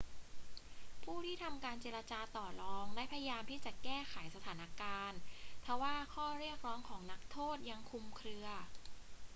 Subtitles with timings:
[1.03, 5.19] ผู้ที่ทำการเจรจาต่อรองได้พยายามที่จะแก้ไขสถานการณ์
[5.65, 8.47] ทว่าข้อเรียกร้องของนักโทษยังคลุมเครือ